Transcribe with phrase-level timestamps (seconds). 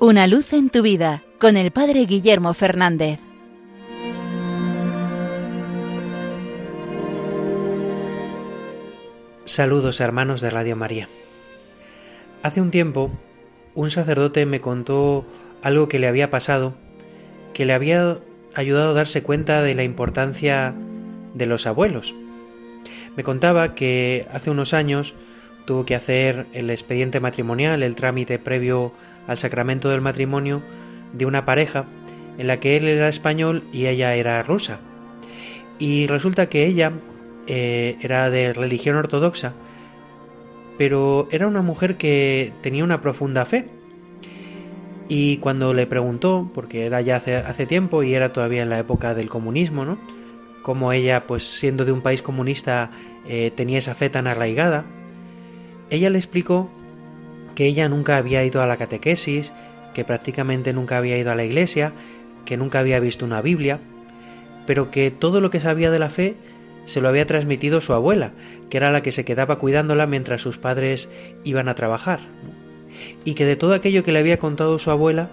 [0.00, 3.18] Una luz en tu vida con el Padre Guillermo Fernández.
[9.44, 11.08] Saludos hermanos de Radio María.
[12.44, 13.10] Hace un tiempo
[13.74, 15.26] un sacerdote me contó
[15.64, 16.74] algo que le había pasado,
[17.52, 18.14] que le había
[18.54, 20.76] ayudado a darse cuenta de la importancia
[21.34, 22.14] de los abuelos.
[23.16, 25.16] Me contaba que hace unos años
[25.68, 28.94] tuvo que hacer el expediente matrimonial, el trámite previo
[29.26, 30.62] al sacramento del matrimonio
[31.12, 31.84] de una pareja
[32.38, 34.80] en la que él era español y ella era rusa.
[35.78, 36.94] Y resulta que ella
[37.46, 39.52] eh, era de religión ortodoxa,
[40.78, 43.68] pero era una mujer que tenía una profunda fe.
[45.06, 49.12] Y cuando le preguntó, porque era ya hace, tiempo y era todavía en la época
[49.12, 49.98] del comunismo, ¿no?
[50.62, 52.90] Como ella, pues siendo de un país comunista,
[53.26, 54.86] eh, tenía esa fe tan arraigada,
[55.90, 56.70] ella le explicó
[57.54, 59.52] que ella nunca había ido a la catequesis,
[59.94, 61.92] que prácticamente nunca había ido a la iglesia,
[62.44, 63.80] que nunca había visto una Biblia,
[64.66, 66.36] pero que todo lo que sabía de la fe
[66.84, 68.32] se lo había transmitido su abuela,
[68.70, 71.08] que era la que se quedaba cuidándola mientras sus padres
[71.44, 72.20] iban a trabajar,
[73.24, 75.30] y que de todo aquello que le había contado su abuela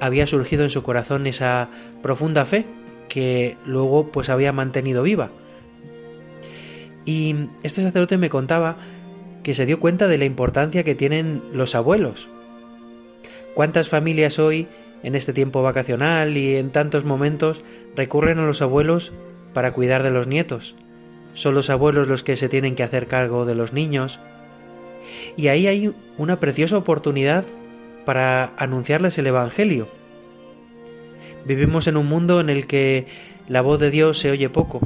[0.00, 1.68] había surgido en su corazón esa
[2.02, 2.66] profunda fe
[3.08, 5.30] que luego pues había mantenido viva.
[7.04, 8.76] Y este sacerdote me contaba
[9.44, 12.28] que se dio cuenta de la importancia que tienen los abuelos.
[13.54, 14.66] ¿Cuántas familias hoy,
[15.04, 17.62] en este tiempo vacacional y en tantos momentos,
[17.94, 19.12] recurren a los abuelos
[19.52, 20.74] para cuidar de los nietos?
[21.34, 24.20] son los abuelos los que se tienen que hacer cargo de los niños.
[25.36, 27.44] Y ahí hay una preciosa oportunidad
[28.06, 29.88] para anunciarles el Evangelio.
[31.44, 33.06] Vivimos en un mundo en el que
[33.48, 34.80] la voz de Dios se oye poco.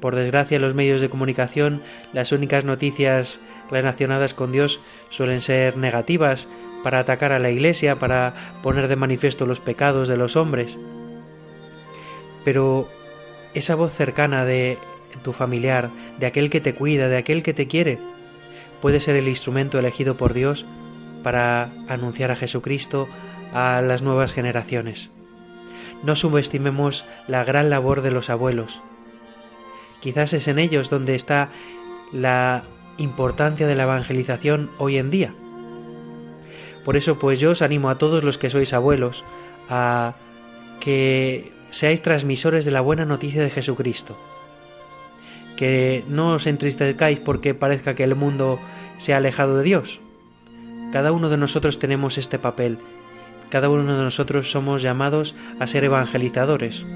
[0.00, 5.76] Por desgracia, en los medios de comunicación las únicas noticias relacionadas con Dios suelen ser
[5.76, 6.48] negativas
[6.82, 10.78] para atacar a la Iglesia, para poner de manifiesto los pecados de los hombres.
[12.44, 12.88] Pero
[13.54, 14.78] esa voz cercana de
[15.22, 17.98] tu familiar, de aquel que te cuida, de aquel que te quiere,
[18.80, 20.64] puede ser el instrumento elegido por Dios
[21.22, 23.08] para anunciar a Jesucristo
[23.52, 25.10] a las nuevas generaciones.
[26.02, 28.82] No subestimemos la gran labor de los abuelos.
[30.00, 31.50] Quizás es en ellos donde está
[32.12, 32.62] la
[32.98, 35.34] importancia de la evangelización hoy en día.
[36.84, 39.24] Por eso pues yo os animo a todos los que sois abuelos
[39.68, 40.16] a
[40.80, 44.18] que seáis transmisores de la buena noticia de Jesucristo
[45.60, 48.58] que no os entristezcáis porque parezca que el mundo
[48.96, 50.00] se ha alejado de Dios.
[50.90, 52.78] Cada uno de nosotros tenemos este papel.
[53.50, 56.86] Cada uno de nosotros somos llamados a ser evangelizadores.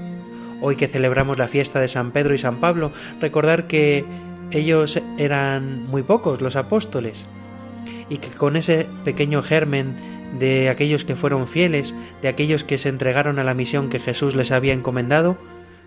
[0.67, 4.03] Hoy que celebramos la fiesta de San Pedro y San Pablo, recordar que
[4.49, 7.27] ellos eran muy pocos, los apóstoles,
[8.09, 9.95] y que con ese pequeño germen
[10.39, 11.93] de aquellos que fueron fieles,
[12.23, 15.37] de aquellos que se entregaron a la misión que Jesús les había encomendado,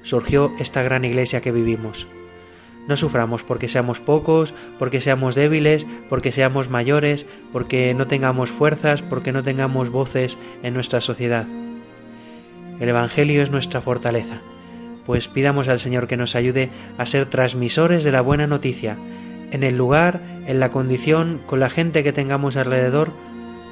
[0.03, 2.07] surgió esta gran iglesia que vivimos.
[2.87, 9.03] No suframos porque seamos pocos, porque seamos débiles, porque seamos mayores, porque no tengamos fuerzas,
[9.03, 11.49] porque no tengamos voces en nuestra sociedad.
[12.79, 14.41] El Evangelio es nuestra fortaleza,
[15.09, 18.99] pues pidamos al Señor que nos ayude a ser transmisores de la buena noticia,
[19.51, 23.15] en el lugar, en la condición, con la gente que tengamos alrededor,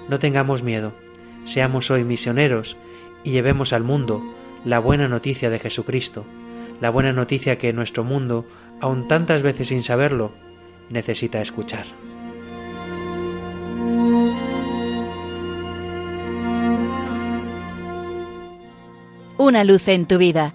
[0.09, 0.95] no tengamos miedo,
[1.45, 2.79] seamos hoy misioneros
[3.23, 4.23] y llevemos al mundo
[4.65, 6.25] la buena noticia de Jesucristo,
[6.81, 8.47] la buena noticia que nuestro mundo
[8.81, 10.33] aun tantas veces sin saberlo,
[10.89, 11.85] necesita escuchar.
[19.37, 20.55] Una luz en tu vida